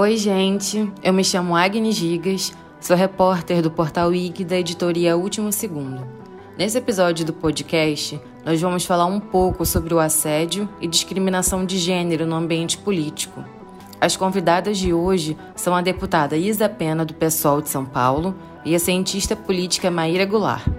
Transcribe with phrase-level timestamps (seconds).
[0.00, 0.92] Oi, gente.
[1.02, 6.06] Eu me chamo Agnes Gigas, sou repórter do portal IG da editoria Último Segundo.
[6.56, 11.78] Nesse episódio do podcast, nós vamos falar um pouco sobre o assédio e discriminação de
[11.78, 13.44] gênero no ambiente político.
[14.00, 18.76] As convidadas de hoje são a deputada Isa Pena, do PSOL de São Paulo, e
[18.76, 20.77] a cientista política Maíra Goulart.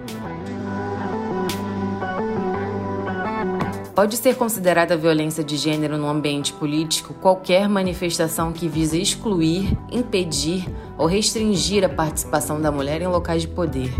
[4.00, 10.66] Pode ser considerada violência de gênero no ambiente político qualquer manifestação que visa excluir, impedir
[10.96, 13.92] ou restringir a participação da mulher em locais de poder.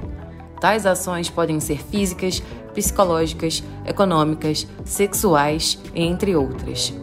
[0.58, 6.94] Tais ações podem ser físicas, psicológicas, econômicas, sexuais, entre outras.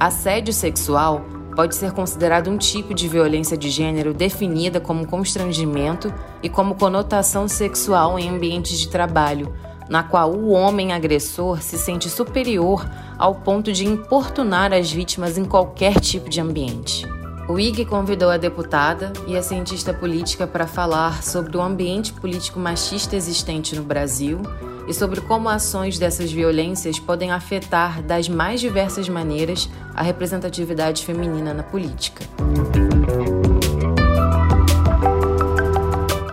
[0.00, 6.10] Assédio sexual pode ser considerado um tipo de violência de gênero definida como constrangimento
[6.42, 9.52] e como conotação sexual em ambientes de trabalho
[9.88, 15.44] na qual o homem agressor se sente superior ao ponto de importunar as vítimas em
[15.44, 17.06] qualquer tipo de ambiente.
[17.48, 22.60] O IG convidou a deputada e a cientista política para falar sobre o ambiente político
[22.60, 24.42] machista existente no Brasil
[24.86, 31.54] e sobre como ações dessas violências podem afetar das mais diversas maneiras a representatividade feminina
[31.54, 32.22] na política.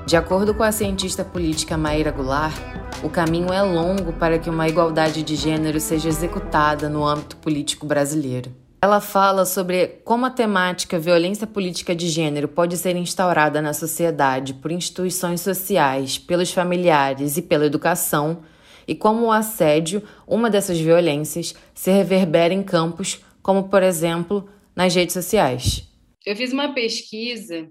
[0.06, 2.56] De acordo com a cientista política Maíra Goulart,
[3.04, 7.86] o caminho é longo para que uma igualdade de gênero seja executada no âmbito político
[7.86, 8.52] brasileiro.
[8.82, 14.54] Ela fala sobre como a temática violência política de gênero pode ser instaurada na sociedade
[14.54, 18.44] por instituições sociais, pelos familiares e pela educação,
[18.88, 24.94] e como o assédio, uma dessas violências, se reverbera em campos como, por exemplo, nas
[24.94, 25.88] redes sociais.
[26.26, 27.68] Eu fiz uma pesquisa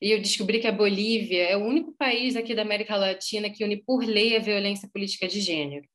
[0.00, 3.64] e eu descobri que a Bolívia é o único país aqui da América Latina que
[3.64, 5.86] une por lei a violência política de gênero.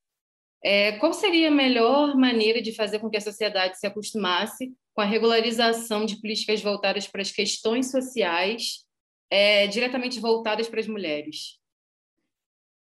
[0.64, 5.02] É, qual seria a melhor maneira de fazer com que a sociedade se acostumasse com
[5.02, 8.86] a regularização de políticas voltadas para as questões sociais,
[9.30, 11.60] é, diretamente voltadas para as mulheres?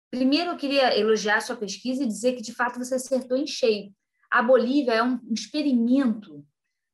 [0.09, 3.93] Primeiro, eu queria elogiar sua pesquisa e dizer que, de fato, você acertou em cheio.
[4.31, 6.45] A Bolívia é um experimento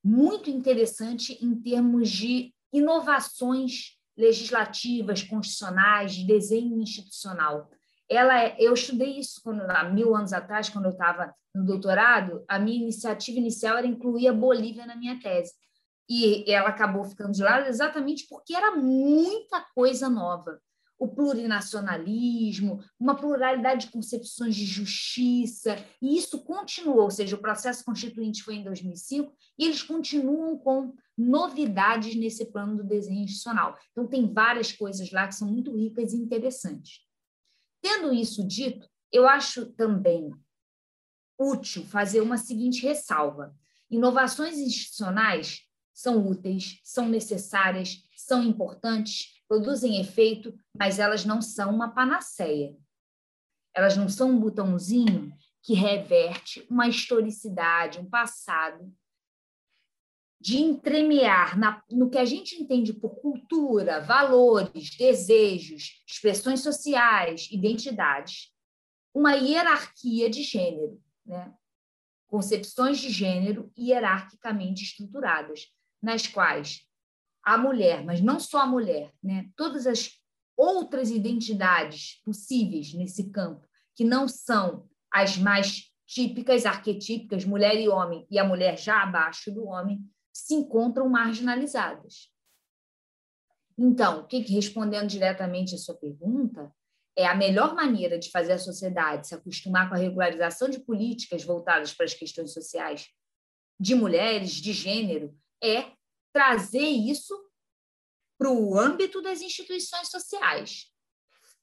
[0.03, 7.69] muito interessante em termos de inovações legislativas, constitucionais, de desenho institucional.
[8.07, 12.43] Ela, é, eu estudei isso quando, há mil anos atrás, quando eu estava no doutorado.
[12.47, 15.53] A minha iniciativa inicial era incluir a Bolívia na minha tese.
[16.07, 20.59] E ela acabou ficando de lado exatamente porque era muita coisa nova
[21.01, 27.83] o plurinacionalismo, uma pluralidade de concepções de justiça, e isso continuou, ou seja, o processo
[27.83, 33.75] constituinte foi em 2005, e eles continuam com novidades nesse plano do desenho institucional.
[33.91, 36.99] Então, tem várias coisas lá que são muito ricas e interessantes.
[37.81, 40.29] Tendo isso dito, eu acho também
[41.35, 43.55] útil fazer uma seguinte ressalva:
[43.89, 45.61] inovações institucionais
[45.91, 52.73] são úteis, são necessárias, são importantes, produzem efeito, mas elas não são uma panaceia.
[53.75, 55.29] Elas não são um botãozinho
[55.61, 58.89] que reverte uma historicidade, um passado,
[60.39, 68.53] de entremear na, no que a gente entende por cultura, valores, desejos, expressões sociais, identidades,
[69.13, 71.53] uma hierarquia de gênero, né?
[72.25, 75.67] concepções de gênero hierarquicamente estruturadas,
[76.01, 76.89] nas quais
[77.43, 79.49] a mulher, mas não só a mulher, né?
[79.55, 80.11] todas as
[80.55, 88.27] outras identidades possíveis nesse campo, que não são as mais típicas, arquetípicas, mulher e homem,
[88.29, 89.99] e a mulher já abaixo do homem,
[90.33, 92.29] se encontram marginalizadas.
[93.77, 96.71] Então, o que, respondendo diretamente a sua pergunta,
[97.17, 101.43] é a melhor maneira de fazer a sociedade se acostumar com a regularização de políticas
[101.43, 103.07] voltadas para as questões sociais
[103.79, 105.91] de mulheres, de gênero, é
[106.31, 107.35] trazer isso
[108.37, 110.87] para o âmbito das instituições sociais.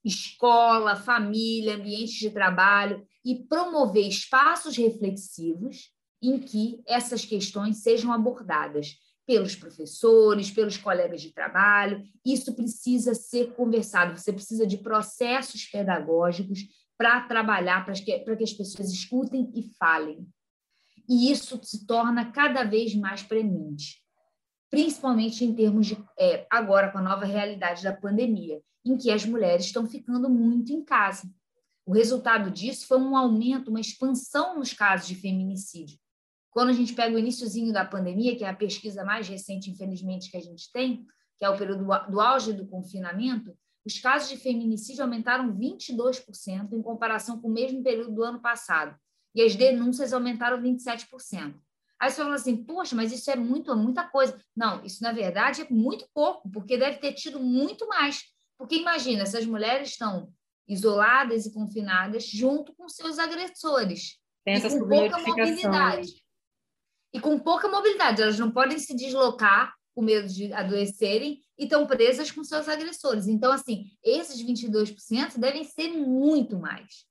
[0.04, 5.92] Escola, família, ambientes de trabalho e promover espaços reflexivos
[6.22, 12.02] em que essas questões sejam abordadas pelos professores, pelos colegas de trabalho.
[12.24, 16.60] Isso precisa ser conversado, você precisa de processos pedagógicos
[16.96, 20.26] para trabalhar, para que, que as pessoas escutem e falem.
[21.08, 24.07] E isso se torna cada vez mais premente
[24.70, 29.24] principalmente em termos de é, agora com a nova realidade da pandemia, em que as
[29.24, 31.30] mulheres estão ficando muito em casa.
[31.86, 35.98] O resultado disso foi um aumento, uma expansão nos casos de feminicídio.
[36.50, 40.30] Quando a gente pega o iníciozinho da pandemia, que é a pesquisa mais recente, infelizmente,
[40.30, 41.06] que a gente tem,
[41.38, 43.56] que é o período do auge do confinamento,
[43.86, 48.94] os casos de feminicídio aumentaram 22% em comparação com o mesmo período do ano passado,
[49.34, 51.54] e as denúncias aumentaram 27%.
[52.00, 54.40] Aí você fala assim, poxa, mas isso é muito, é muita coisa.
[54.56, 58.22] Não, isso na verdade é muito pouco, porque deve ter tido muito mais.
[58.56, 60.32] Porque imagina, essas mulheres estão
[60.66, 64.18] isoladas e confinadas junto com seus agressores.
[64.44, 66.24] Tem e com pouca mobilidade.
[67.12, 71.86] E com pouca mobilidade, elas não podem se deslocar com medo de adoecerem e estão
[71.86, 73.26] presas com seus agressores.
[73.26, 77.06] Então, assim, esses 22% devem ser muito mais.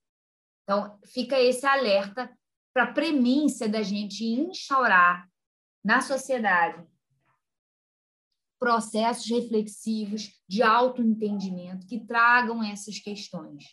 [0.63, 2.31] Então, fica esse alerta
[2.77, 5.27] para a premência da gente instaurar
[5.83, 6.85] na sociedade
[8.59, 13.63] processos reflexivos de autoentendimento que tragam essas questões.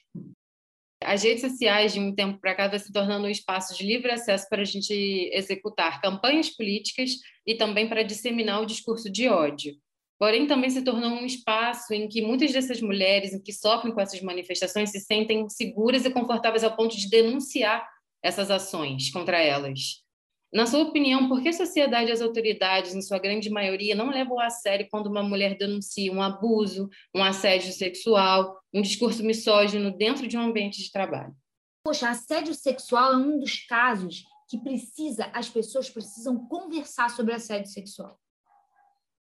[1.03, 4.11] As redes sociais, de um tempo para cá, vão se tornando um espaço de livre
[4.11, 4.95] acesso para a gente
[5.35, 7.11] executar campanhas políticas
[7.47, 9.75] e também para disseminar o discurso de ódio.
[10.19, 14.23] Porém, também se tornou um espaço em que muitas dessas mulheres que sofrem com essas
[14.23, 17.87] manifestações se sentem seguras e confortáveis ao ponto de denunciar
[18.25, 20.03] essas ações contra elas.
[20.51, 24.09] Na sua opinião, por que a sociedade e as autoridades, em sua grande maioria, não
[24.09, 29.95] levam a sério quando uma mulher denuncia um abuso, um assédio sexual, um discurso misógino
[29.95, 31.37] dentro de um ambiente de trabalho?
[31.85, 37.71] Poxa, assédio sexual é um dos casos que precisa, as pessoas precisam conversar sobre assédio
[37.71, 38.19] sexual.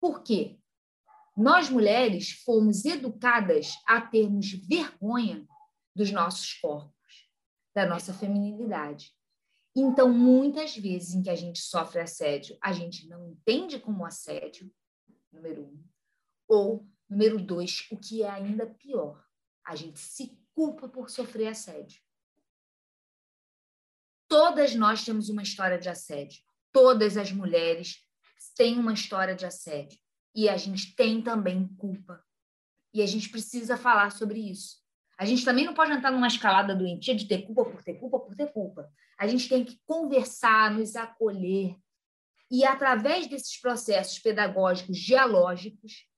[0.00, 0.58] Por quê?
[1.36, 5.46] Nós mulheres fomos educadas a termos vergonha
[5.96, 6.99] dos nossos corpos,
[7.74, 9.12] da nossa feminilidade.
[9.74, 14.72] Então, muitas vezes em que a gente sofre assédio, a gente não entende como assédio,
[15.32, 15.84] número um.
[16.48, 19.24] Ou, número dois, o que é ainda pior,
[19.64, 22.02] a gente se culpa por sofrer assédio.
[24.26, 26.42] Todas nós temos uma história de assédio.
[26.72, 28.04] Todas as mulheres
[28.56, 29.98] têm uma história de assédio.
[30.34, 32.24] E a gente tem também culpa.
[32.92, 34.80] E a gente precisa falar sobre isso.
[35.20, 38.18] A gente também não pode entrar numa escalada doentia de ter culpa por ter culpa
[38.18, 38.90] por ter culpa.
[39.18, 41.76] A gente tem que conversar, nos acolher
[42.50, 46.08] e, através desses processos pedagógicos dialógicos,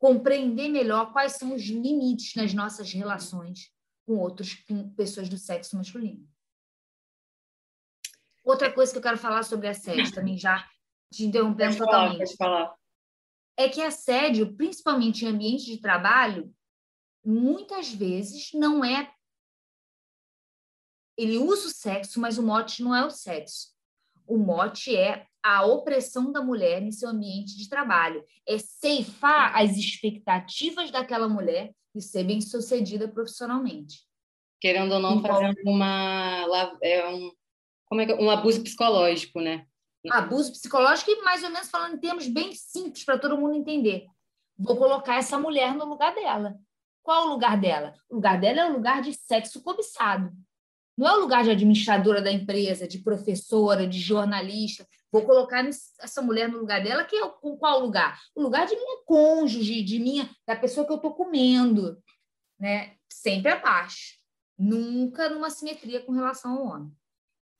[0.00, 3.72] compreender melhor quais são os limites nas nossas relações
[4.04, 6.28] com outros, com pessoas do sexo masculino.
[8.42, 10.68] Outra coisa que eu quero falar sobre assédio, também já
[11.12, 12.36] te interrompendo totalmente.
[12.36, 12.74] Falar, falar.
[13.56, 16.52] É que assédio, principalmente em ambiente de trabalho,
[17.24, 19.12] muitas vezes não é.
[21.16, 23.68] Ele usa o sexo, mas o mote não é o sexo.
[24.26, 28.24] O mote é a opressão da mulher em seu ambiente de trabalho.
[28.46, 34.02] É ceifar as expectativas daquela mulher e ser bem sucedida profissionalmente.
[34.60, 36.46] Querendo ou não, então, fazer uma,
[36.82, 37.32] é um,
[37.86, 39.66] como é que, um abuso psicológico, né?
[40.10, 44.06] Abuso psicológico e mais ou menos falando em termos bem simples para todo mundo entender.
[44.58, 46.58] Vou colocar essa mulher no lugar dela.
[47.02, 47.94] Qual o lugar dela?
[48.08, 50.32] O lugar dela é o lugar de sexo cobiçado.
[50.96, 54.86] Não é o lugar de administradora da empresa, de professora, de jornalista.
[55.10, 58.20] Vou colocar essa mulher no lugar dela, que é com qual lugar?
[58.34, 62.00] O lugar de minha cônjuge, de minha, da pessoa que eu estou comendo,
[62.58, 62.96] né?
[63.10, 64.18] Sempre abaixo.
[64.58, 66.92] Nunca numa simetria com relação ao homem.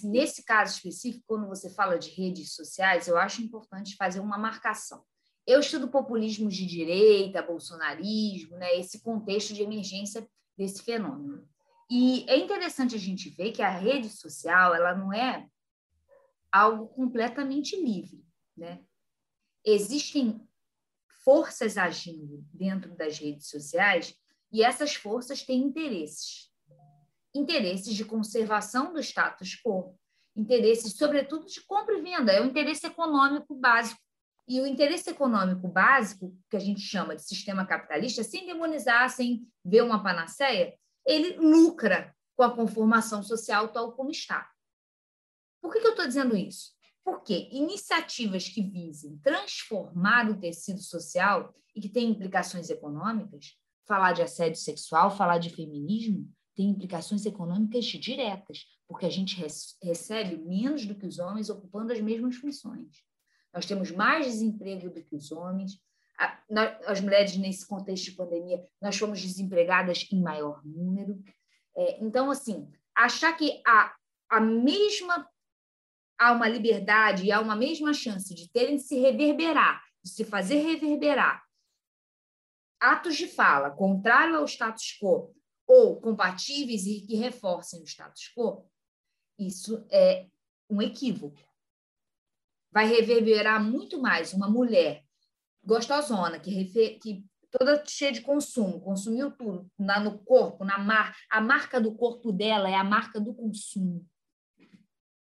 [0.03, 5.03] Nesse caso específico, quando você fala de redes sociais, eu acho importante fazer uma marcação.
[5.50, 10.25] Eu estudo populismo de direita, bolsonarismo, né, esse contexto de emergência
[10.56, 11.44] desse fenômeno.
[11.91, 15.49] E é interessante a gente ver que a rede social ela não é
[16.52, 18.25] algo completamente livre,
[18.57, 18.85] né?
[19.64, 20.40] Existem
[21.25, 24.14] forças agindo dentro das redes sociais
[24.52, 26.49] e essas forças têm interesses.
[27.35, 29.99] Interesses de conservação do status quo,
[30.37, 34.00] interesses, sobretudo, de compra e venda, é o interesse econômico básico
[34.50, 39.47] e o interesse econômico básico, que a gente chama de sistema capitalista, sem demonizar, sem
[39.64, 40.75] ver uma panaceia,
[41.07, 44.50] ele lucra com a conformação social tal como está.
[45.62, 46.73] Por que, que eu estou dizendo isso?
[47.04, 54.23] Porque iniciativas que visem transformar o tecido social e que têm implicações econômicas, falar de
[54.23, 59.40] assédio sexual, falar de feminismo, tem implicações econômicas diretas, porque a gente
[59.80, 63.09] recebe menos do que os homens ocupando as mesmas funções.
[63.52, 65.80] Nós temos mais desemprego do que os homens.
[66.87, 71.23] As mulheres, nesse contexto de pandemia, nós fomos desempregadas em maior número.
[71.76, 73.95] É, então, assim, achar que há
[74.28, 75.28] a mesma
[76.19, 80.23] há uma liberdade e há uma mesma chance de terem de se reverberar, de se
[80.23, 81.42] fazer reverberar
[82.80, 85.35] atos de fala contrário ao status quo
[85.66, 88.66] ou compatíveis e que reforcem o status quo,
[89.38, 90.26] isso é
[90.69, 91.38] um equívoco
[92.73, 95.03] vai reverberar muito mais uma mulher
[95.62, 101.15] gostosona, que, refer, que toda cheia de consumo, consumiu tudo na, no corpo, na mar,
[101.31, 104.07] a marca do corpo dela é a marca do consumo.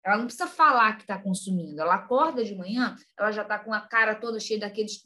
[0.04, 1.82] Ela não precisa falar que está consumindo.
[1.82, 5.04] Ela acorda de manhã, ela já está com a cara toda cheia daqueles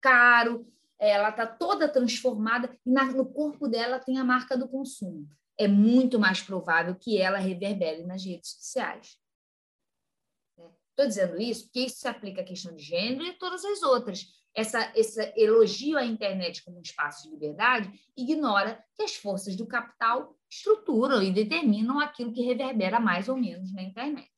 [0.00, 0.66] caro,
[0.98, 5.26] ela está toda transformada e na, no corpo dela tem a marca do consumo.
[5.58, 9.16] É muito mais provável que ela reverbere nas redes sociais.
[10.94, 14.26] Estou dizendo isso porque isso se aplica à questão de gênero e todas as outras.
[14.54, 19.66] Essa, esse elogio à internet como um espaço de liberdade ignora que as forças do
[19.66, 24.30] capital estruturam e determinam aquilo que reverbera mais ou menos na internet.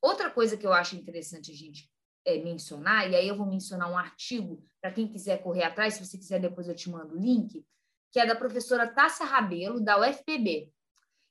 [0.00, 1.90] Outra coisa que eu acho interessante a gente
[2.24, 6.06] é, mencionar, e aí eu vou mencionar um artigo para quem quiser correr atrás, se
[6.06, 7.62] você quiser depois eu te mando o link,
[8.10, 10.72] que é da professora Tássia Rabelo, da UFPB.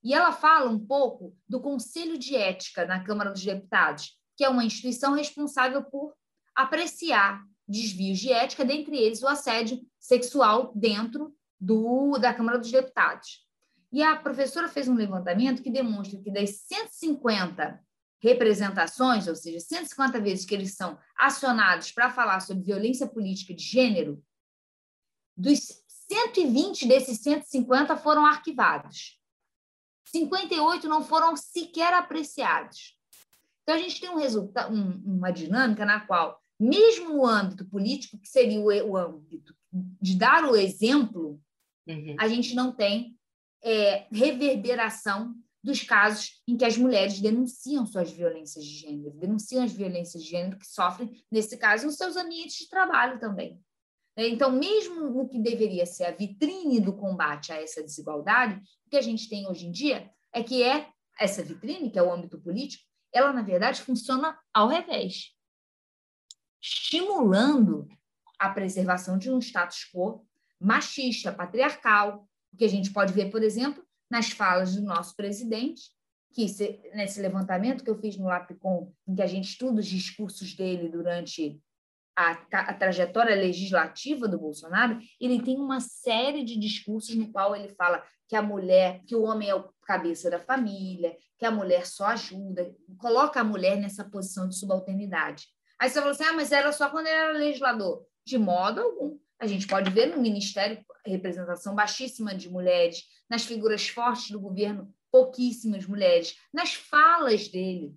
[0.05, 4.49] E ela fala um pouco do Conselho de Ética na Câmara dos Deputados, que é
[4.49, 6.13] uma instituição responsável por
[6.53, 13.47] apreciar desvios de ética, dentre eles o assédio sexual dentro do, da Câmara dos Deputados.
[13.91, 17.83] E a professora fez um levantamento que demonstra que das 150
[18.21, 23.63] representações, ou seja, 150 vezes que eles são acionados para falar sobre violência política de
[23.63, 24.23] gênero,
[25.35, 29.24] dos 120 desses 150 foram arquivados.
[30.19, 32.97] 58 não foram sequer apreciados.
[33.63, 38.17] Então, a gente tem um resultado, um, uma dinâmica na qual, mesmo o âmbito político,
[38.17, 39.55] que seria o, o âmbito
[40.01, 41.41] de dar o exemplo,
[41.87, 42.15] uhum.
[42.17, 43.17] a gente não tem
[43.61, 49.73] é, reverberação dos casos em que as mulheres denunciam suas violências de gênero, denunciam as
[49.73, 53.59] violências de gênero que sofrem, nesse caso, nos seus ambientes de trabalho também.
[54.17, 58.97] Então, mesmo no que deveria ser a vitrine do combate a essa desigualdade, o que
[58.97, 62.39] a gente tem hoje em dia é que é essa vitrine, que é o âmbito
[62.39, 65.33] político, ela, na verdade, funciona ao revés,
[66.61, 67.87] estimulando
[68.39, 70.25] a preservação de um status quo
[70.59, 75.83] machista, patriarcal, o que a gente pode ver, por exemplo, nas falas do nosso presidente,
[76.33, 76.45] que
[76.93, 80.89] nesse levantamento que eu fiz no LAPCOM, em que a gente estuda os discursos dele
[80.89, 81.61] durante
[82.15, 87.69] a, a, trajetória legislativa do Bolsonaro, ele tem uma série de discursos no qual ele
[87.69, 91.85] fala que a mulher, que o homem é o cabeça da família, que a mulher
[91.85, 95.47] só ajuda, coloca a mulher nessa posição de subalternidade.
[95.79, 98.05] Aí você fala assim, ah, mas era só quando ele era legislador.
[98.25, 99.19] De modo algum.
[99.37, 104.91] A gente pode ver no Ministério representação baixíssima de mulheres, nas figuras fortes do governo,
[105.11, 107.95] pouquíssimas mulheres, nas falas dele.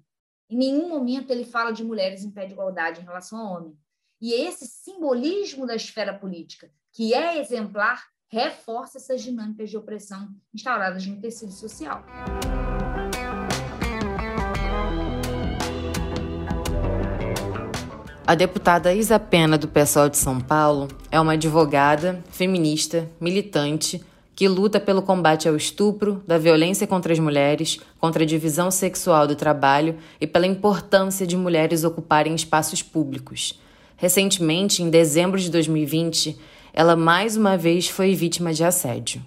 [0.50, 3.78] Em nenhum momento ele fala de mulheres em pé de igualdade em relação ao homem.
[4.20, 11.06] E esse simbolismo da esfera política, que é exemplar, reforça essas dinâmicas de opressão instauradas
[11.06, 12.04] no tecido social.
[18.26, 24.48] A deputada Isa Pena, do PSOL de São Paulo, é uma advogada, feminista, militante, que
[24.48, 29.36] luta pelo combate ao estupro, da violência contra as mulheres, contra a divisão sexual do
[29.36, 33.60] trabalho e pela importância de mulheres ocuparem espaços públicos.
[34.00, 36.38] Recentemente, em dezembro de 2020,
[36.72, 39.20] ela mais uma vez foi vítima de assédio.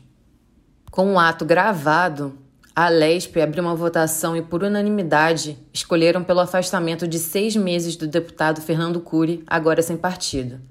[0.90, 2.40] Com um ato gravado,
[2.74, 8.08] a Lesp abriu uma votação e, por unanimidade, escolheram pelo afastamento de seis meses do
[8.08, 10.62] deputado Fernando Cury, agora sem partido.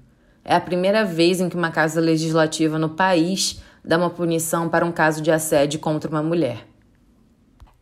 [0.43, 4.83] É a primeira vez em que uma casa legislativa no país dá uma punição para
[4.83, 6.70] um caso de assédio contra uma mulher.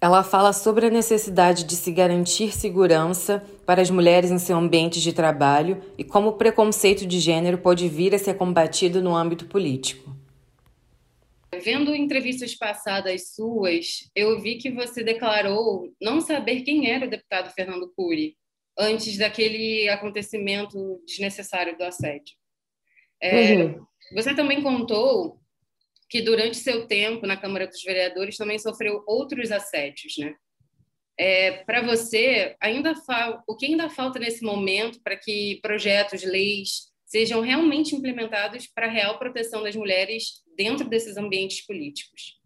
[0.01, 5.01] Ela fala sobre a necessidade de se garantir segurança para as mulheres em seu ambiente
[5.01, 9.45] de trabalho e como o preconceito de gênero pode vir a ser combatido no âmbito
[9.45, 10.15] político.
[11.61, 17.51] Vendo entrevistas passadas suas, eu vi que você declarou não saber quem era o deputado
[17.53, 18.37] Fernando Cury
[18.77, 22.35] antes daquele acontecimento desnecessário do assédio.
[23.21, 23.85] É, uhum.
[24.13, 25.38] Você também contou
[26.09, 30.35] que durante seu tempo na Câmara dos Vereadores também sofreu outros assédios, né?
[31.17, 32.93] É, para você, ainda
[33.45, 38.89] o que ainda falta nesse momento para que projetos, leis sejam realmente implementados para a
[38.89, 42.39] real proteção das mulheres dentro desses ambientes políticos?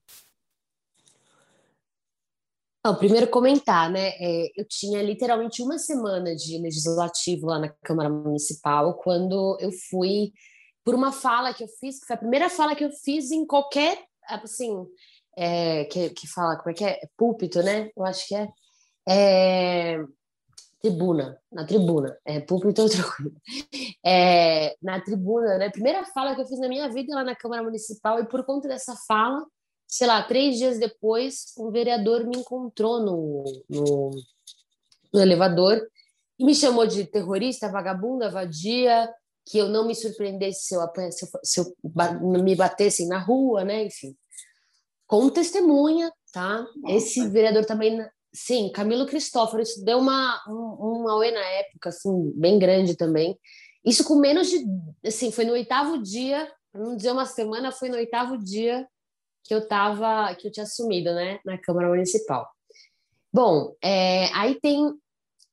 [2.84, 4.10] Não, primeiro comentar, né?
[4.20, 10.34] É, eu tinha literalmente uma semana de legislativo lá na Câmara Municipal quando eu fui
[10.83, 13.45] por uma fala que eu fiz, que foi a primeira fala que eu fiz em
[13.45, 14.85] qualquer, assim,
[15.35, 16.99] é, que, que fala, como é que é?
[17.17, 17.89] Púlpito, né?
[17.95, 18.47] Eu acho que é.
[19.07, 20.03] é
[20.83, 23.31] tribuna, na tribuna, é púlpito é outra coisa.
[24.05, 25.69] É, na tribuna, né?
[25.69, 28.67] Primeira fala que eu fiz na minha vida lá na Câmara Municipal, e por conta
[28.67, 29.45] dessa fala,
[29.87, 34.11] sei lá, três dias depois, um vereador me encontrou no, no,
[35.13, 35.81] no elevador
[36.37, 39.09] e me chamou de terrorista, vagabunda, vadia,
[39.45, 40.81] que eu não me surpreendesse se eu,
[41.12, 43.83] se eu, se eu me batessem na rua, né?
[43.85, 44.15] Enfim.
[45.05, 46.65] com testemunha, tá?
[46.77, 46.95] Nossa.
[46.95, 48.00] Esse vereador também,
[48.33, 53.38] sim, Camilo Cristóforo, isso deu uma, um, uma oi na época, assim, bem grande também.
[53.85, 54.65] Isso com menos de,
[55.05, 58.88] assim, foi no oitavo dia, não dizer uma semana, foi no oitavo dia
[59.43, 62.50] que eu tava, que eu tinha assumido, né, na Câmara Municipal.
[63.31, 64.89] Bom, é, aí tem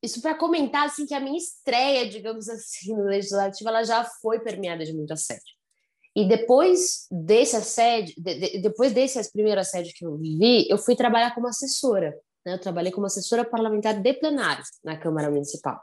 [0.03, 4.41] isso para comentar assim que a minha estreia, digamos assim, no legislativo, ela já foi
[4.41, 5.61] permeada de muito assédio.
[6.15, 10.97] E depois desse assédio, de, de, depois desse primeiro assédio que eu vivi, eu fui
[10.97, 12.15] trabalhar como assessora.
[12.45, 12.55] Né?
[12.55, 15.81] Eu trabalhei como assessora parlamentar de plenário na Câmara Municipal.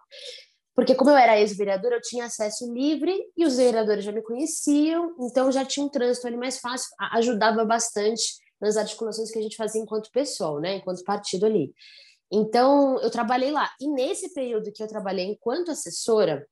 [0.76, 5.16] Porque como eu era ex-vereadora, eu tinha acesso livre e os vereadores já me conheciam,
[5.22, 9.56] então já tinha um trânsito ali mais fácil, ajudava bastante nas articulações que a gente
[9.56, 11.74] fazia enquanto pessoal, né, enquanto partido ali.
[12.32, 13.72] Então, eu trabalhei lá.
[13.80, 16.46] E nesse período que eu trabalhei enquanto assessora,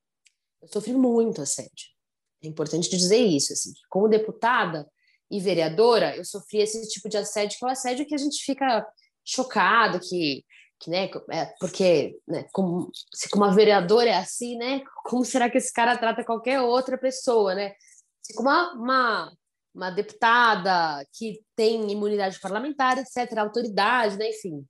[0.61, 1.95] eu sofri muito assédio.
[2.43, 4.89] É importante dizer isso, assim, como deputada
[5.29, 8.43] e vereadora, eu sofri esse tipo de assédio, que é o assédio que a gente
[8.43, 8.85] fica
[9.23, 10.45] chocado, que,
[10.79, 15.49] que né, é, porque né, como, se como uma vereadora é assim, né, como será
[15.49, 17.73] que esse cara trata qualquer outra pessoa, né?
[18.21, 19.37] Se como uma, uma,
[19.73, 24.65] uma deputada que tem imunidade parlamentar, etc., autoridade, né, enfim.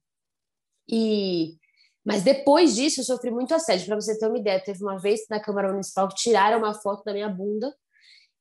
[0.89, 1.58] E
[2.06, 3.88] mas depois disso, eu sofri muito assédio.
[3.88, 7.04] Para você ter uma ideia, teve uma vez na Câmara Municipal que tiraram uma foto
[7.04, 7.75] da minha bunda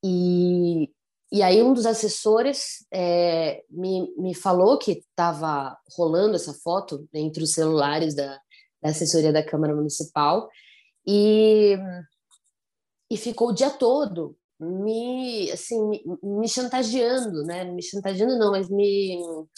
[0.04, 0.90] e,
[1.32, 7.42] e aí um dos assessores é, me, me falou que estava rolando essa foto entre
[7.42, 8.38] os celulares da,
[8.82, 10.46] da assessoria da Câmara Municipal
[11.06, 11.78] e,
[13.10, 17.64] e ficou o dia todo me assim me, me chantageando, né?
[17.64, 19.48] Me chantageando não, mas me como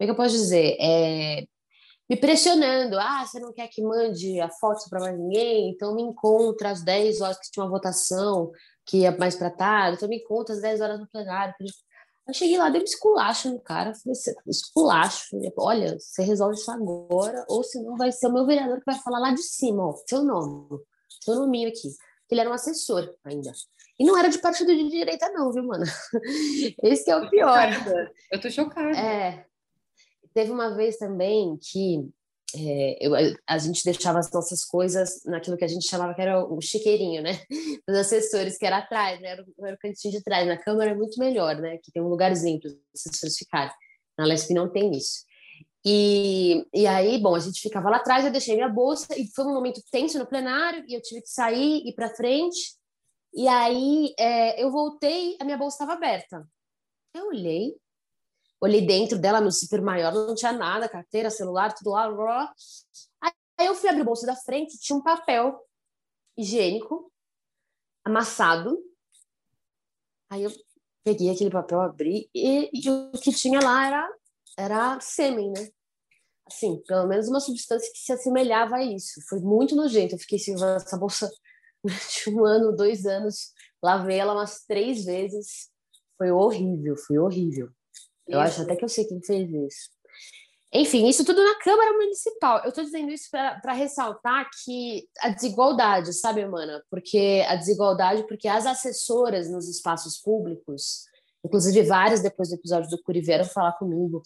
[0.00, 0.76] é que eu posso dizer?
[0.80, 1.44] É,
[2.12, 2.98] me pressionando.
[2.98, 5.70] Ah, você não quer que mande a foto para mais ninguém?
[5.70, 8.52] Então me encontra às 10 horas que tinha uma votação,
[8.84, 9.96] que ia mais para tarde.
[9.96, 11.54] Então me encontra às 10 horas no plenário.
[12.28, 13.94] Eu cheguei lá, dei um esculacho no cara.
[13.94, 15.24] Falei, esculacho.
[15.56, 19.18] Olha, você resolve isso agora, ou senão vai ser o meu vereador que vai falar
[19.18, 20.68] lá de cima, ó, seu nome,
[21.22, 21.88] seu nominho aqui.
[22.30, 23.52] Ele era um assessor ainda.
[23.98, 25.84] E não era de partido de direita, não, viu, mano?
[26.82, 27.68] Esse é o pior.
[28.30, 28.98] Eu tô chocada.
[28.98, 29.46] É,
[30.34, 32.08] Teve uma vez também que
[32.54, 33.12] é, eu,
[33.46, 37.22] a gente deixava as nossas coisas naquilo que a gente chamava que era o chiqueirinho,
[37.22, 37.40] né?
[37.88, 39.28] Dos assessores, que era atrás, né?
[39.28, 40.46] Era, era o cantinho de trás.
[40.46, 41.78] Na Câmara é muito melhor, né?
[41.78, 43.72] Que tem um lugarzinho para os assessores ficarem.
[44.18, 45.24] Na Lesp não tem isso.
[45.84, 49.44] E, e aí, bom, a gente ficava lá atrás, eu deixei minha bolsa, e foi
[49.44, 52.76] um momento tenso no plenário, e eu tive que sair, ir para frente.
[53.34, 56.46] E aí, é, eu voltei, a minha bolsa estava aberta.
[57.14, 57.74] Eu olhei,
[58.62, 62.08] Olhei dentro dela no super maior, não tinha nada, carteira, celular, tudo lá.
[62.08, 62.52] Blá.
[63.20, 65.58] Aí eu fui abrir o bolso da frente, tinha um papel
[66.38, 67.12] higiênico
[68.04, 68.78] amassado.
[70.30, 70.52] Aí eu
[71.02, 74.18] peguei aquele papel, abri e, e o que tinha lá era
[74.56, 75.68] era sêmen, né?
[76.46, 79.20] Assim, pelo menos uma substância que se assemelhava a isso.
[79.28, 80.14] Foi muito nojento.
[80.14, 81.28] Eu fiquei sem essa bolsa
[81.84, 83.52] de um ano, dois anos.
[83.82, 85.70] Lavei ela umas três vezes.
[86.16, 87.72] Foi horrível, foi horrível.
[88.28, 89.90] Eu acho até que eu sei quem fez isso.
[90.74, 92.62] Enfim, isso tudo na Câmara Municipal.
[92.62, 96.82] Eu estou dizendo isso para ressaltar que a desigualdade, sabe, Mana?
[96.90, 101.04] Porque a desigualdade, porque as assessoras nos espaços públicos,
[101.44, 104.22] inclusive várias depois do episódio do Curi vieram falar comigo,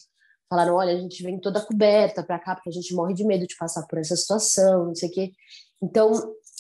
[0.49, 3.45] falaram: olha, a gente vem toda coberta para cá porque a gente morre de medo
[3.45, 5.33] de passar por essa situação, não sei o quê.
[5.83, 6.13] Então,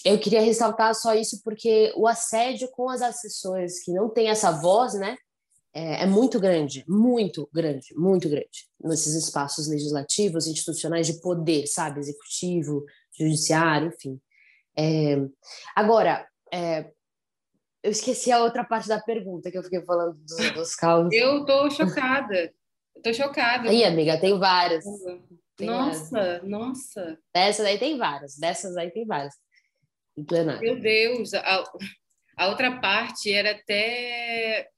[0.04, 4.50] eu queria ressaltar só isso porque o assédio com as assessoras que não têm essa
[4.50, 5.16] voz, né?
[5.76, 12.00] É, é muito grande, muito grande, muito grande, nesses espaços legislativos, institucionais de poder, sabe?
[12.00, 14.18] Executivo, judiciário, enfim.
[14.74, 15.18] É,
[15.74, 16.90] agora, é,
[17.82, 21.12] eu esqueci a outra parte da pergunta que eu fiquei falando dos, dos causos.
[21.12, 22.50] Eu tô chocada.
[22.94, 23.68] Eu tô chocada.
[23.68, 24.82] Aí, amiga, tem várias.
[25.58, 26.42] Tem nossa, várias.
[26.48, 27.18] nossa.
[27.34, 28.38] Dessas aí tem várias.
[28.38, 29.34] Dessas aí tem várias.
[30.58, 31.64] Meu Deus, a,
[32.38, 34.70] a outra parte era até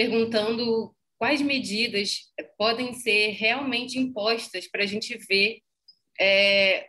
[0.00, 2.20] perguntando quais medidas
[2.56, 5.58] podem ser realmente impostas para a gente ver
[6.18, 6.86] é,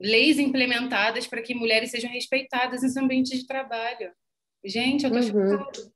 [0.00, 4.12] leis implementadas para que mulheres sejam respeitadas nos ambientes de trabalho.
[4.64, 5.22] Gente, eu tô uhum.
[5.22, 5.92] chocada.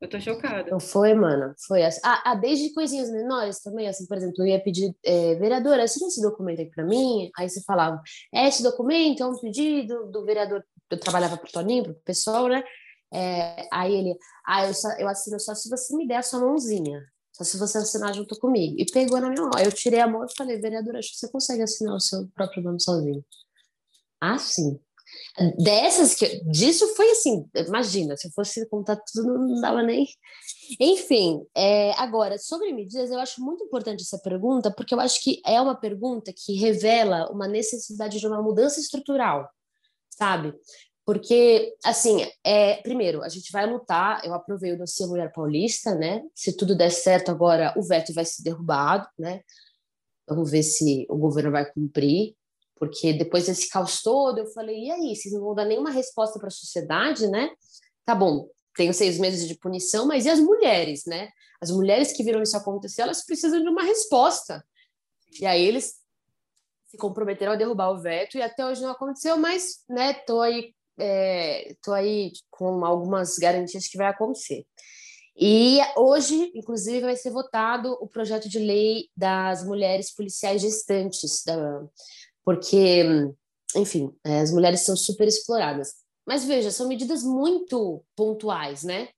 [0.00, 0.70] Eu tô chocada.
[0.72, 1.54] Não foi, mano.
[1.68, 2.00] Foi assim.
[2.04, 6.08] Ah, ah, desde coisinhas menores também, assim, por exemplo, eu ia pedir, é, vereadora, assina
[6.08, 7.30] esse documento aqui para mim.
[7.38, 8.02] Aí você falava,
[8.34, 10.64] é, esse documento é um pedido do vereador.
[10.90, 12.64] Eu trabalhava pro Toninho, pro pessoal, né?
[13.12, 16.40] É, aí ele, ah, eu, só, eu assino só se você me der a sua
[16.40, 18.76] mãozinha, só se você assinar junto comigo.
[18.78, 19.52] E pegou na minha mão.
[19.58, 22.62] Eu tirei a mão e falei, vereadora, acho que você consegue assinar o seu próprio
[22.62, 23.24] nome sozinho.
[24.20, 24.78] Ah, sim.
[25.58, 26.42] Dessas que.
[26.44, 30.06] Disso foi assim, imagina, se eu fosse contar tudo, não dava nem.
[30.80, 35.40] Enfim, é, agora, sobre medidas, eu acho muito importante essa pergunta, porque eu acho que
[35.46, 39.48] é uma pergunta que revela uma necessidade de uma mudança estrutural,
[40.10, 40.54] sabe?
[41.06, 44.24] Porque, assim, é, primeiro, a gente vai lutar.
[44.24, 46.20] Eu aprovei o dossiê Mulher Paulista, né?
[46.34, 49.40] Se tudo der certo agora, o veto vai ser derrubado, né?
[50.28, 52.34] Vamos ver se o governo vai cumprir.
[52.74, 56.40] Porque depois desse caos todo, eu falei: e aí, vocês não vão dar nenhuma resposta
[56.40, 57.50] para a sociedade, né?
[58.04, 61.30] Tá bom, tenho seis meses de punição, mas e as mulheres, né?
[61.60, 64.62] As mulheres que viram isso acontecer, elas precisam de uma resposta.
[65.40, 65.94] E aí eles
[66.88, 70.74] se comprometeram a derrubar o veto e até hoje não aconteceu, mas, né, tô aí
[70.98, 74.64] estou é, aí com algumas garantias que vai acontecer.
[75.38, 81.84] E hoje, inclusive, vai ser votado o projeto de lei das mulheres policiais gestantes, da,
[82.42, 83.04] porque,
[83.74, 85.94] enfim, é, as mulheres são super exploradas.
[86.26, 89.08] Mas veja, são medidas muito pontuais, né?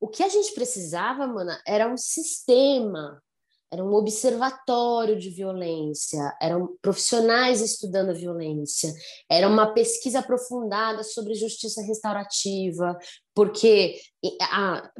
[0.00, 3.22] O que a gente precisava, mana, era um sistema
[3.72, 8.92] era um observatório de violência, eram profissionais estudando a violência,
[9.30, 12.96] era uma pesquisa aprofundada sobre justiça restaurativa,
[13.34, 14.00] porque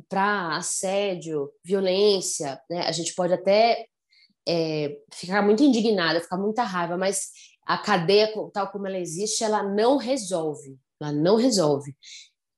[0.09, 3.87] para assédio, violência, né, a gente pode até
[4.48, 7.31] é, ficar muito indignada, ficar muita raiva, mas
[7.64, 11.96] a cadeia tal como ela existe, ela não resolve, ela não resolve.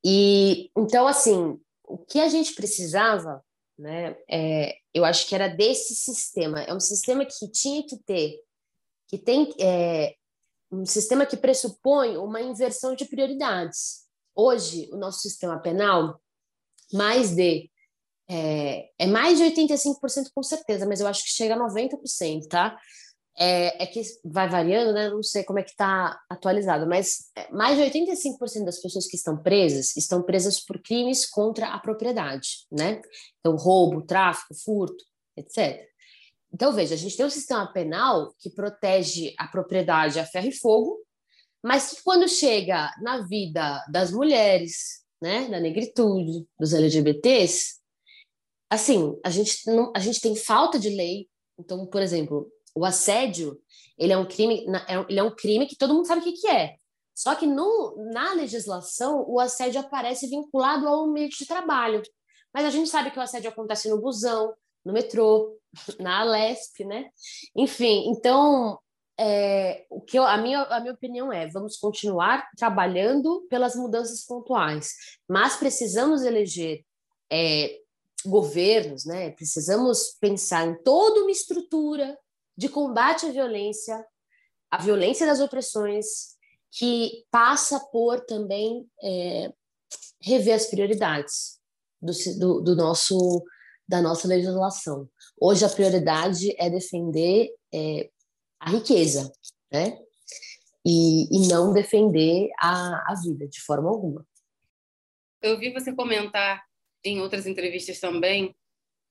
[0.04, 3.42] E então assim, o que a gente precisava
[3.78, 4.16] né?
[4.28, 6.62] É, eu acho que era desse sistema.
[6.62, 8.40] É um sistema que tinha que ter,
[9.06, 10.16] que tem é,
[10.70, 14.06] um sistema que pressupõe uma inversão de prioridades.
[14.34, 16.20] Hoje, o nosso sistema penal,
[16.92, 17.70] mais de
[18.30, 22.78] é, é mais de 85% com certeza, mas eu acho que chega a 90%, tá?
[23.40, 25.08] É, é, que vai variando, né?
[25.08, 29.16] Não sei como é que está atualizado, mas é, mais de 85% das pessoas que
[29.16, 33.00] estão presas estão presas por crimes contra a propriedade, né?
[33.38, 35.04] Então, roubo, tráfico, furto,
[35.36, 35.86] etc.
[36.52, 40.52] Então, veja, a gente tem um sistema penal que protege a propriedade a ferro e
[40.52, 40.98] fogo,
[41.62, 47.78] mas que quando chega na vida das mulheres, né, da negritude, dos LGBTs,
[48.68, 51.28] assim, a gente, não, a gente tem falta de lei.
[51.58, 53.60] Então, por exemplo, o assédio,
[53.96, 56.32] ele é um crime, é ele é um crime que todo mundo sabe o que,
[56.32, 56.76] que é.
[57.14, 62.00] Só que no, na legislação, o assédio aparece vinculado ao ambiente de trabalho.
[62.54, 64.54] Mas a gente sabe que o assédio acontece no busão,
[64.84, 65.58] no metrô,
[65.98, 67.10] na Alesp, né?
[67.56, 68.78] Enfim, então,
[69.18, 74.24] é, o que eu, a, minha, a minha opinião é: vamos continuar trabalhando pelas mudanças
[74.24, 74.94] pontuais,
[75.28, 76.84] mas precisamos eleger
[77.30, 77.80] é,
[78.24, 79.30] governos, né?
[79.32, 82.16] Precisamos pensar em toda uma estrutura
[82.58, 84.04] de combate à violência,
[84.68, 86.36] a violência das opressões,
[86.72, 89.52] que passa por também é,
[90.20, 91.60] rever as prioridades
[92.02, 93.44] do, do, do, nosso
[93.88, 95.08] da nossa legislação.
[95.40, 98.10] Hoje a prioridade é defender é,
[98.58, 99.32] a riqueza,
[99.72, 99.96] né?
[100.84, 104.26] E, e não defender a, a vida de forma alguma.
[105.40, 106.62] Eu vi você comentar
[107.04, 108.54] em outras entrevistas também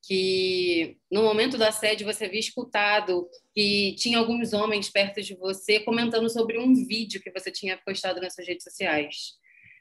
[0.07, 5.81] que no momento do assédio você havia escutado que tinha alguns homens perto de você
[5.81, 9.33] comentando sobre um vídeo que você tinha postado nas suas redes sociais.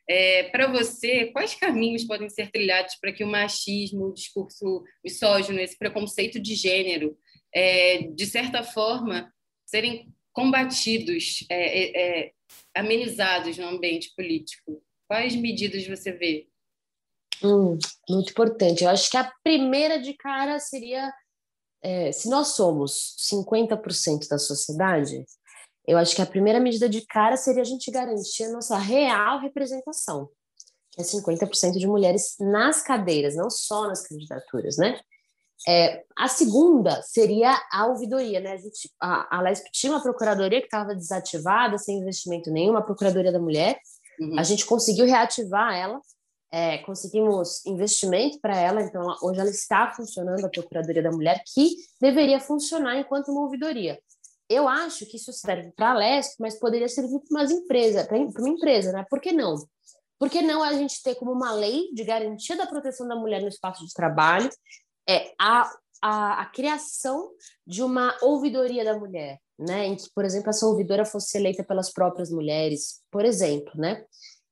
[0.09, 5.61] É, para você, quais caminhos podem ser trilhados para que o machismo, o discurso misógino,
[5.61, 7.17] esse preconceito de gênero,
[7.55, 9.33] é, de certa forma,
[9.65, 12.33] serem combatidos, é, é, é
[12.75, 14.83] amenizados no ambiente político?
[15.07, 16.49] Quais medidas você vê?
[17.43, 18.85] Hum, muito importante.
[18.85, 21.13] Eu acho que a primeira de cara seria:
[21.83, 25.25] é, se nós somos 50% da sociedade,
[25.87, 29.41] eu acho que a primeira medida de cara seria a gente garantir a nossa real
[29.41, 30.29] representação,
[30.91, 34.99] que é 50% de mulheres nas cadeiras, não só nas candidaturas, né?
[35.67, 38.53] É, a segunda seria a ouvidoria, né?
[38.53, 42.83] A, gente, a, a LESP tinha uma procuradoria que estava desativada, sem investimento nenhum, a
[42.83, 43.79] Procuradoria da Mulher.
[44.21, 44.39] Uhum.
[44.39, 46.01] A gente conseguiu reativar ela
[46.57, 51.77] é, conseguimos investimento para ela, então hoje ela está funcionando, a Procuradoria da Mulher, que
[52.01, 54.01] deveria funcionar enquanto uma ouvidoria.
[54.49, 58.17] Eu acho que isso serve para a Leste, mas poderia servir para uma empresa, para
[58.17, 59.05] uma empresa, né?
[59.11, 59.55] Por que não?
[60.19, 63.43] Por que não a gente ter como uma lei de garantia da proteção da mulher
[63.43, 64.49] no espaço de trabalho
[65.07, 67.33] é, a, a, a criação
[67.67, 69.85] de uma ouvidoria da mulher, né?
[69.89, 74.07] Em que, por exemplo, essa ouvidora fosse eleita pelas próprias mulheres, por exemplo, né?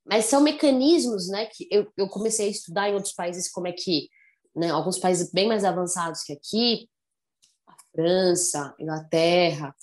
[0.05, 3.71] Mas são mecanismos, né, que eu, eu comecei a estudar em outros países como é
[3.71, 4.07] que,
[4.55, 6.87] né, alguns países bem mais avançados que aqui,
[7.67, 9.75] a França, Inglaterra,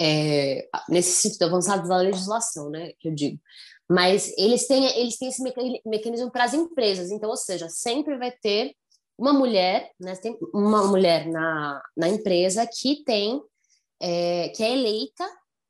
[0.00, 3.40] é, nesse sentido avançado da legislação, né, que eu digo.
[3.88, 5.42] Mas eles têm, eles têm esse
[5.86, 8.74] mecanismo para as empresas, então, ou seja, sempre vai ter
[9.16, 13.40] uma mulher, né, tem uma mulher na, na empresa que tem,
[14.00, 15.24] é, que é eleita,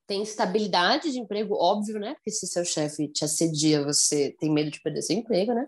[0.08, 2.14] tem estabilidade de emprego, óbvio, né?
[2.14, 5.66] Porque se seu chefe te assedia, você tem medo de perder seu emprego, né?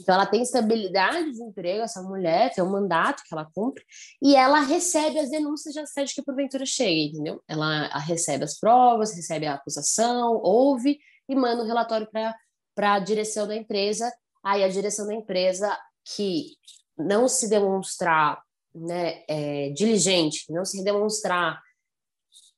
[0.00, 3.82] Então, ela tem estabilidade de emprego, essa mulher, tem um mandato que ela cumpre,
[4.20, 7.42] e ela recebe as denúncias de assédio que porventura chegue, entendeu?
[7.48, 12.98] Ela recebe as provas, recebe a acusação, ouve e manda o um relatório para a
[12.98, 14.12] direção da empresa.
[14.44, 16.56] Aí a direção da empresa, que
[16.98, 18.42] não se demonstrar
[18.74, 21.60] né, é, diligente, não se demonstrar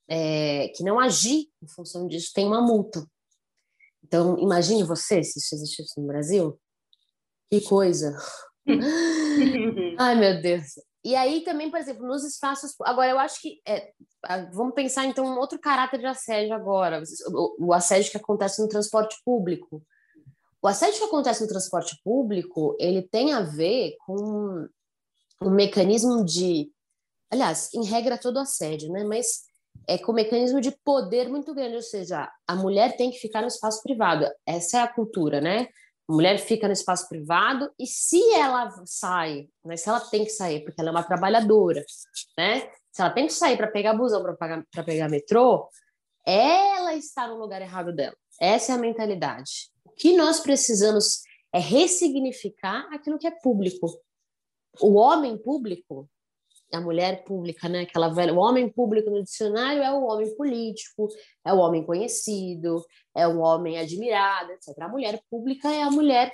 [0.07, 3.05] é, que não agir em função disso, tem uma multa.
[4.03, 6.59] Então, imagine você, se isso existisse no Brasil,
[7.49, 8.15] que coisa.
[9.97, 10.65] Ai, meu Deus.
[11.03, 12.73] E aí também, por exemplo, nos espaços.
[12.81, 13.61] Agora, eu acho que.
[13.67, 13.91] É,
[14.53, 17.01] vamos pensar, então, um outro caráter de assédio agora.
[17.27, 19.83] O, o assédio que acontece no transporte público.
[20.61, 24.65] O assédio que acontece no transporte público, ele tem a ver com
[25.41, 26.71] um mecanismo de,
[27.29, 29.03] aliás, em regra todo assédio, né?
[29.03, 29.41] Mas
[29.87, 33.41] é com um mecanismo de poder muito grande, ou seja, a mulher tem que ficar
[33.41, 34.25] no espaço privado.
[34.45, 35.67] Essa é a cultura, né?
[36.07, 39.75] A mulher fica no espaço privado e se ela sai, né?
[39.75, 41.83] Se ela tem que sair, porque ela é uma trabalhadora,
[42.37, 42.69] né?
[42.91, 45.69] Se ela tem que sair para pegar busão, para pegar metrô,
[46.25, 48.15] ela está no lugar errado dela.
[48.39, 53.87] Essa é a mentalidade que nós precisamos é ressignificar aquilo que é público.
[54.81, 56.09] O homem público,
[56.73, 57.81] a mulher pública, né?
[57.81, 61.07] Aquela velha, o homem público no dicionário é o homem político,
[61.45, 62.83] é o homem conhecido,
[63.15, 64.77] é o homem admirado, etc.
[64.81, 66.31] A mulher pública é a mulher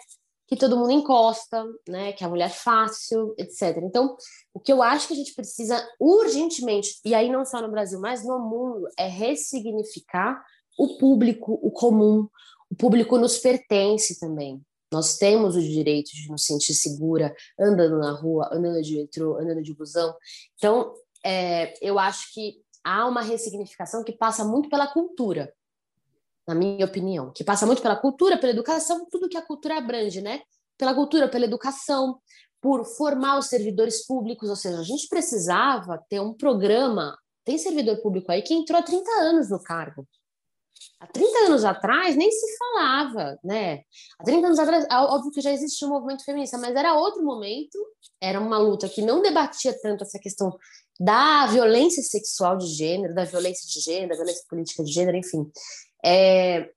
[0.47, 2.11] que todo mundo encosta, né?
[2.13, 3.77] Que é a mulher fácil, etc.
[3.83, 4.15] Então,
[4.53, 7.99] o que eu acho que a gente precisa urgentemente, e aí não só no Brasil,
[7.99, 10.43] mas no mundo, é ressignificar
[10.77, 12.27] o público, o comum,
[12.71, 14.61] o público nos pertence também.
[14.91, 19.61] Nós temos o direito de nos sentir segura andando na rua, andando de metrô, andando
[19.61, 20.15] de busão.
[20.55, 25.53] Então, é, eu acho que há uma ressignificação que passa muito pela cultura,
[26.47, 30.21] na minha opinião, que passa muito pela cultura, pela educação, tudo que a cultura abrange,
[30.21, 30.41] né?
[30.75, 32.19] Pela cultura, pela educação,
[32.59, 37.15] por formar os servidores públicos, ou seja, a gente precisava ter um programa.
[37.45, 40.07] Tem servidor público aí que entrou há 30 anos no cargo.
[40.99, 43.83] Há 30 anos atrás nem se falava, né?
[44.19, 47.77] Há 30 anos atrás, óbvio que já existia um movimento feminista, mas era outro momento,
[48.21, 50.57] era uma luta que não debatia tanto essa questão
[50.99, 55.49] da violência sexual de gênero, da violência de gênero, da violência política de gênero, enfim.
[56.03, 56.69] É...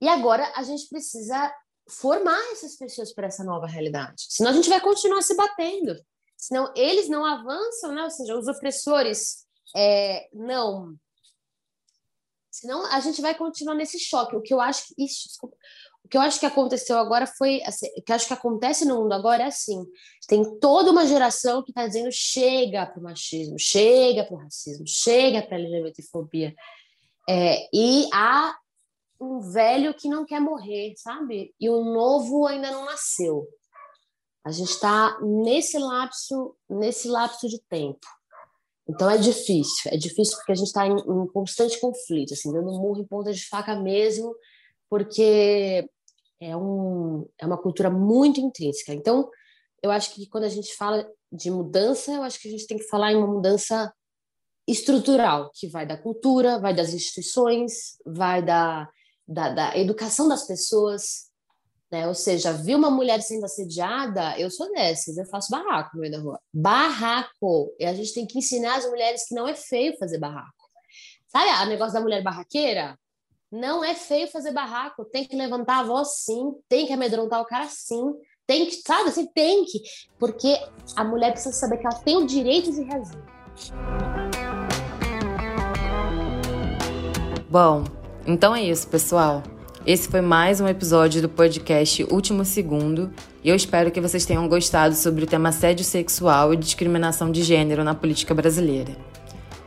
[0.00, 1.52] E agora a gente precisa
[1.88, 4.26] formar essas pessoas para essa nova realidade.
[4.28, 5.94] Senão a gente vai continuar se batendo.
[6.36, 8.02] Senão eles não avançam, né?
[8.02, 9.44] ou seja, os opressores
[9.76, 10.94] é, não
[12.60, 14.36] Senão a gente vai continuar nesse choque.
[14.36, 15.30] O que eu acho que isso,
[16.04, 18.84] o que eu acho que aconteceu agora foi assim, o que eu acho que acontece
[18.84, 19.82] no mundo agora é assim:
[20.28, 24.86] tem toda uma geração que está dizendo chega para o machismo, chega para o racismo,
[24.86, 26.54] chega para a LGBTfobia.
[27.26, 28.54] É, e há
[29.18, 31.54] um velho que não quer morrer, sabe?
[31.58, 33.48] E o novo ainda não nasceu.
[34.44, 38.06] A gente está nesse lapso, nesse lapso de tempo.
[38.90, 42.72] Então é difícil, é difícil porque a gente está em, em, constante conflito, assim, dando
[42.72, 44.34] murro em ponta de faca mesmo,
[44.88, 45.88] porque
[46.40, 48.92] é, um, é uma cultura muito intrínseca.
[48.92, 49.30] Então,
[49.80, 52.78] eu acho que quando a gente fala de mudança, eu acho que a gente tem
[52.78, 53.92] que falar em uma mudança
[54.66, 58.88] estrutural, que vai da cultura, vai das instituições, vai da,
[59.26, 61.29] da, da educação das pessoas,
[61.90, 62.06] né?
[62.06, 66.12] Ou seja, vi uma mulher sendo assediada, eu sou dessas, eu faço barraco no meio
[66.12, 66.40] da rua.
[66.52, 67.74] Barraco!
[67.78, 70.52] E a gente tem que ensinar as mulheres que não é feio fazer barraco.
[71.26, 72.98] Sabe o negócio da mulher barraqueira?
[73.50, 77.46] Não é feio fazer barraco, tem que levantar a voz sim, tem que amedrontar o
[77.46, 78.14] cara sim,
[78.46, 79.80] tem que, sabe, assim, tem que,
[80.18, 80.56] porque
[80.96, 83.18] a mulher precisa saber que ela tem o direito de reagir.
[87.48, 87.84] Bom,
[88.24, 89.42] então é isso, pessoal.
[89.86, 93.10] Esse foi mais um episódio do podcast Último Segundo
[93.42, 97.42] e eu espero que vocês tenham gostado sobre o tema assédio sexual e discriminação de
[97.42, 98.94] gênero na política brasileira.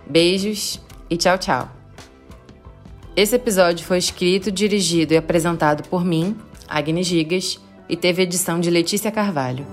[0.08, 1.72] Beijos e tchau, tchau.
[3.16, 8.70] Esse episódio foi escrito, dirigido e apresentado por mim, Agnes Gigas, e teve edição de
[8.70, 9.66] Letícia Carvalho.